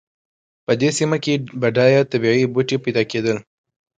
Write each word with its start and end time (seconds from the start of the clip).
په 0.65 0.71
دې 0.81 0.89
سیمه 0.97 1.17
کې 1.23 1.33
بډایه 1.61 2.01
طبیعي 2.11 2.45
بوټي 2.53 2.77
پیدا 2.85 3.03
کېدل. 3.11 3.37